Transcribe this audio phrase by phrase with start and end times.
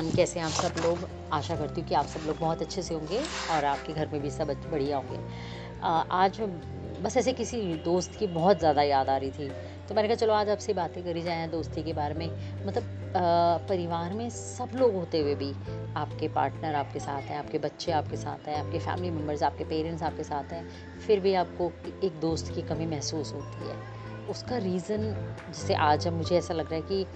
[0.00, 2.94] Everyone कैसे आप सब लोग, आशा करती हूँ कि आप सब लोग बहुत अच्छे से
[2.94, 3.18] होंगे
[3.50, 5.18] और आपके घर में भी सब बढ़िया होंगे।
[5.82, 6.40] आज
[7.02, 9.48] बस ऐसे किसी दोस्त की बहुत ज़्यादा याद आ रही थी।
[9.88, 12.28] तो मैंने कहा, चलो, आज आपसे बातें करी जाए दोस्ती के बारे में।
[12.66, 12.98] मतलब
[13.68, 15.52] परिवार में सब लोग होते हुए भी
[15.96, 20.02] आपके पार्टनर आपके साथ हैं, आपके बच्चे आपके साथ हैं, आपके फैमिली मेंबर्स आपके पेरेंट्स
[20.02, 20.68] आपके साथ हैं,
[21.06, 21.72] फिर भी आपको
[22.04, 23.78] एक दोस्त की कमी महसूस होती है।
[24.28, 25.12] उसका रीज़न
[25.48, 27.06] जैसे आज अब मुझे ऐसा लग रहा है कि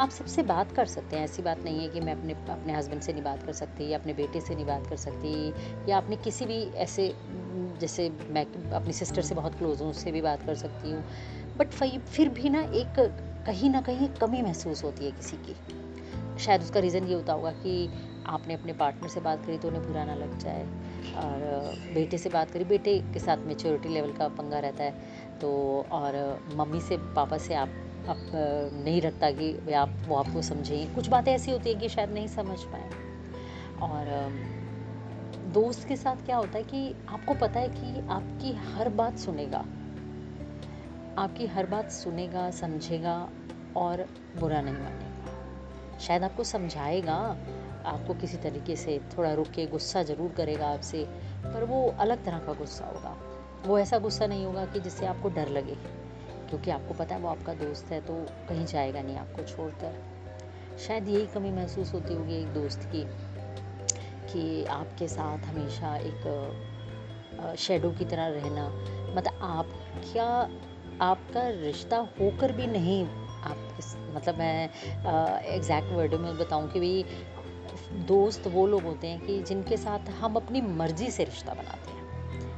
[0.00, 3.02] आप सबसे बात कर सकते हैं। ऐसी बात नहीं है कि मैं अपने अपने हस्बैंड
[3.02, 5.52] से नहीं बात कर सकती, या अपने बेटे से नहीं बात कर सकती,
[5.88, 7.08] या अपने किसी भी ऐसे,
[7.80, 11.04] जैसे मैं अपनी सिस्टर से बहुत क्लोज हूँ, उससे भी बात कर सकती हूँ।
[11.56, 11.72] बट
[12.06, 12.98] फिर भी ना एक
[13.46, 15.56] कहीं ना कहीं कमी महसूस होती है किसी की।
[16.38, 17.90] शायद उसका रीज़न ये होता होगा कि
[18.26, 20.64] आपने अपने पार्टनर से बात करी तो उन्हें बुरा ना लग जाए,
[21.16, 25.50] और बेटे से बात करी, बेटे के साथ मेच्योरिटी लेवल का पंगा रहता है तो
[25.90, 26.16] और
[26.54, 28.30] मम्मी से, पापा से आप आप
[28.84, 32.26] नहीं रखता कि आप, वो आपको समझें। कुछ बातें ऐसी होती हैं कि शायद नहीं
[32.28, 32.90] समझ पाए।
[33.82, 34.32] और
[35.46, 39.64] दोस्त के साथ क्या होता है कि आपको पता है कि आपकी हर बात सुनेगा।
[41.18, 43.30] आपकी हर बात सुनेगा, समझेगा
[43.76, 47.36] और बुरा नहीं मानेगा। शायद आपको समझाएगा,
[47.86, 51.04] आपको किसी तरीके से थोड़ा रुक के गुस्सा ज़रूर करेगा आपसे,
[51.44, 53.16] पर वो अलग तरह का गुस्सा होगा।
[53.66, 56.03] वो ऐसा गुस्सा नहीं होगा कि जिससे आपको डर लगे।
[56.54, 58.14] क्योंकि आपको पता है वो आपका दोस्त है तो
[58.48, 63.02] कहीं जाएगा नहीं आपको छोड़कर। शायद यही कमी महसूस होती होगी एक दोस्त की,
[64.32, 68.68] कि आपके साथ हमेशा एक शेडो की तरह रहना।
[69.16, 69.66] मतलब आप,
[70.04, 70.26] क्या
[71.02, 74.68] आपका रिश्ता होकर भी नहीं आप इस मतलब मैं
[75.46, 77.04] एग्जैक्ट वर्ड में बताऊँ कि भाई,
[78.06, 81.93] दोस्त वो लोग होते हैं कि जिनके साथ हम अपनी मर्ज़ी से रिश्ता बनाते हैं।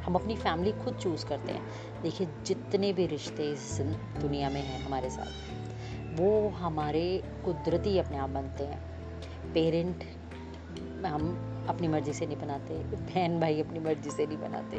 [0.06, 3.80] हम अपनी फैमिली खुद चूज़ करते हैं। देखिए, जितने भी रिश्ते इस
[4.20, 10.04] दुनिया में हैं हमारे साथ, वो हमारे कुदरती अपने आप बनते हैं। पेरेंट
[11.06, 14.78] हम अपनी मर्ज़ी से नहीं बनाते, बहन भाई अपनी मर्ज़ी से नहीं बनाते,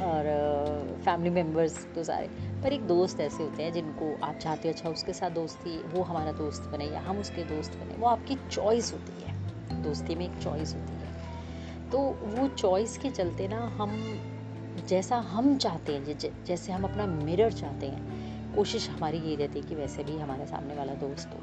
[0.00, 2.26] और फैमिली मेंबर्स तो सारे।
[2.62, 6.02] पर एक दोस्त ऐसे होते हैं जिनको आप चाहते हो अच्छा उसके साथ दोस्ती वो
[6.02, 10.24] हमारा दोस्त बने या हम उसके दोस्त बने, वो आपकी चॉइस होती है। दोस्ती में
[10.26, 13.90] एक चॉइस होती है। तो वो चॉइस के चलते ना हम
[14.88, 19.66] जैसा हम चाहते हैं जैसे हम अपना मिरर चाहते हैं, कोशिश हमारी ये रहती है
[19.66, 21.40] कि वैसे भी हमारे सामने वाला दोस्त हो।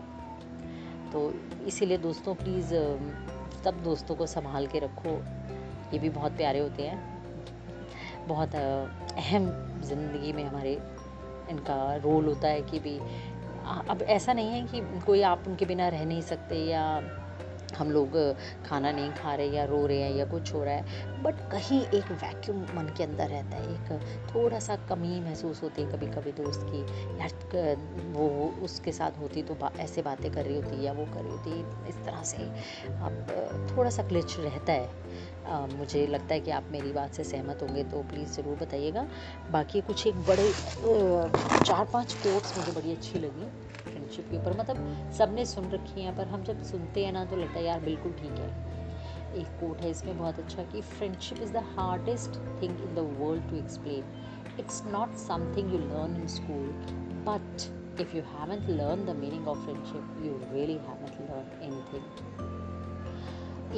[1.12, 1.34] तो
[1.66, 2.74] इसीलिए दोस्तों प्लीज़
[3.64, 5.10] सब दोस्तों को संभाल के रखो।
[5.94, 9.50] ये भी बहुत प्यारे होते हैं। बहुत अहम
[9.82, 10.74] ज़िंदगी में हमारे
[11.50, 12.98] इनका रोल होता है कि भी
[13.90, 16.84] अब ऐसा नहीं है कि कोई आप उनके बिना रह नहीं सकते या
[17.78, 18.18] हम लोग
[18.66, 21.82] खाना नहीं खा रहे या रो रहे हैं या कुछ हो रहा है बट कहीं
[21.94, 26.08] एक वैक्यूम मन के अंदर रहता है एक थोड़ा सा कमी महसूस होती है कभी
[26.08, 26.82] कभी दोस्त की
[27.20, 27.30] यार
[28.14, 28.28] वो
[28.64, 31.90] उसके साथ होती तो बा, ऐसे बातें कर रही होती या वो कर रही होती
[31.90, 34.90] इस तरह से अब थोड़ा सा क्लिच रहता है।
[35.46, 39.06] आ, मुझे लगता है कि आप मेरी बात से सहमत होंगे तो प्लीज़ ज़रूर बताइएगा।
[39.52, 40.52] बाकी कुछ एक बड़े
[41.66, 43.50] चार पाँच कोट्स मुझे बड़ी अच्छी लगी।
[44.12, 47.36] फ्रेंडशिप के ऊपर मतलब सबने सुन रखी हैं, पर हम जब सुनते हैं ना तो
[47.36, 48.50] लगता है, यार, बिल्कुल ठीक है।
[49.42, 53.50] एक कोट है इसमें बहुत अच्छा कि friendship is the hardest thing in the world
[53.50, 54.04] to explain
[54.60, 56.68] it's not something you learn in school
[57.28, 62.06] but if you haven't learn the meaning of friendship you really haven't learn anything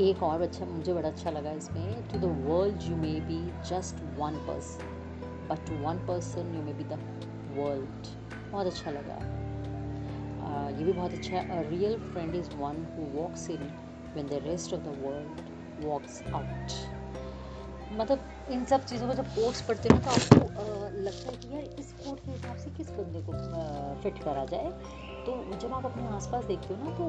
[0.07, 3.39] एक और अच्छा मुझे बड़ा अच्छा लगा इसमें to the world you may be
[3.69, 6.99] just one person but to one person you may be the
[7.57, 8.07] world
[8.51, 9.17] बहुत अच्छा लगा।
[10.43, 13.63] ये भी बहुत अच्छा है। अ real friend is one who walks in
[14.13, 16.81] when the rest of the world walks out
[17.93, 18.19] मतलब
[18.51, 20.37] इन सब चीज़ों को जब कोट्स पढ़ते हो तो आपको
[20.99, 23.33] लगता है कि यार इस कोट के हिसाब से किस बंदे को
[24.03, 24.71] फिट करा जाए।
[25.25, 27.05] तो जब आप अपने आसपास देखते हो ना तो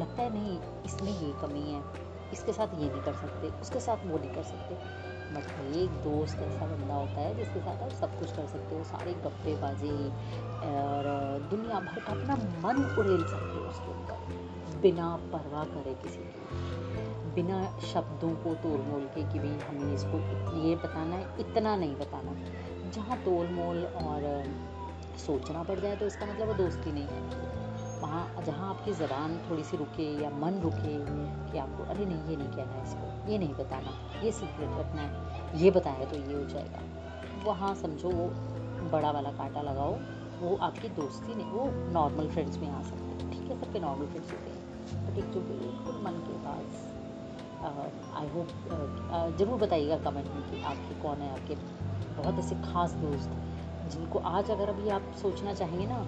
[0.00, 1.82] लगता है नहीं, इसमें ये कमी है,
[2.32, 4.74] इसके साथ ये नहीं कर सकते, उसके साथ वो नहीं कर सकते।
[5.28, 8.84] बट एक दोस्त ऐसा बंदा होता है जिसके साथ आप सब कुछ कर सकते हो,
[8.84, 9.96] सारी गप्पेबाजी,
[10.68, 11.02] और
[11.50, 17.32] दुनिया भर का अपना मन उड़ेल सकते हो उसके ऊपर बिना परवाह करे किसी की।
[17.34, 17.58] बिना
[17.92, 20.18] शब्दों को तोड़ मोल के कि भाई हमें इसको
[20.60, 22.32] ये बताना है, इतना नहीं बताना।
[22.90, 24.44] जहाँ तोल मोल और
[25.18, 27.57] सोचना पड़ जाए तो इसका मतलब वो दोस्ती नहीं है।
[28.00, 30.96] वहाँ जहाँ आपकी ज़बान थोड़ी सी रुके या मन रुके
[31.50, 33.92] कि आपको, अरे नहीं, ये नहीं कहना इसको, ये नहीं बताना,
[34.24, 36.82] ये सीक्रेट रखना है, ये बताया तो ये हो जाएगा।
[37.44, 38.26] वहाँ समझो वो
[38.92, 39.96] बड़ा वाला कांटा लगाओ,
[40.40, 44.06] वो आपकी दोस्ती नहीं, वो नॉर्मल फ्रेंड्स में आ सकते हैं। ठीक है, सबके नॉर्मल
[44.06, 46.86] फ्रेंड्स होते हैं। बट एक जो बिल्कुल मन के पास
[48.16, 48.48] आई होप
[49.38, 51.54] ज़रूर बताइएगा कमेंट में कि आपके कौन है, आपके
[52.22, 53.30] बहुत ऐसे खास दोस्त,
[53.92, 55.98] जिनको आज अगर अभी आप सोचना चाहेंगे ना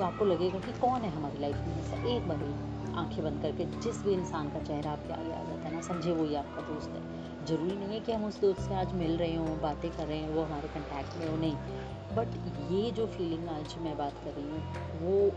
[0.00, 3.42] तो आपको लगेगा कि कौन है हमारी लाइफ में ऐसा एक बार ही आँखें बंद
[3.42, 6.62] करके जिस भी इंसान का चेहरा आपके आगे आ जाता है ना समझे वही आपका
[6.62, 9.90] दोस्त है। ज़रूरी नहीं है कि हम उस दोस्त से आज मिल रहे हों, बातें
[9.90, 11.54] कर रहे हैं, वो हमारे कंटेक्ट में हो, नहीं।
[12.16, 12.28] बट
[12.72, 14.62] ये जो फीलिंग आज मैं बात कर रही हूँ,
[15.00, 15.32] वो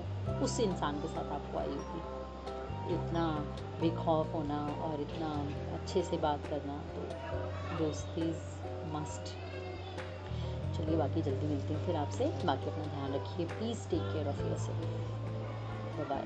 [0.45, 3.27] उस इंसान के साथ आपको आई होगी। इतना
[3.81, 7.01] बेखौफ होना और इतना अच्छे से बात करना तो
[7.77, 8.29] दोस्ती
[8.93, 9.42] मस्ट
[10.73, 14.41] चलिए बाकी जल्दी मिलते हैं फिर आपसे। बाकी अपना ध्यान रखिए। Please take care of
[14.57, 16.23] yourself bye